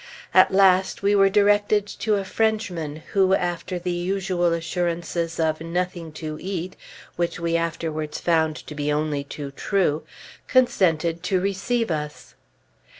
[0.33, 6.11] At last we were directed to a Frenchman, who, after the usual assurance of "nothing
[6.13, 6.75] to eat"
[7.17, 10.01] (which we afterwards found to be only too true),
[10.47, 12.33] consented to receive us.